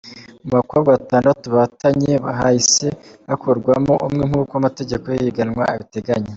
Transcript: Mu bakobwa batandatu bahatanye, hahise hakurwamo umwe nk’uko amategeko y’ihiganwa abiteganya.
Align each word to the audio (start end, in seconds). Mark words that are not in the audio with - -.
Mu 0.45 0.51
bakobwa 0.57 0.89
batandatu 0.95 1.45
bahatanye, 1.53 2.11
hahise 2.39 2.87
hakurwamo 3.29 3.93
umwe 4.07 4.23
nk’uko 4.29 4.53
amategeko 4.59 5.05
y’ihiganwa 5.09 5.63
abiteganya. 5.75 6.29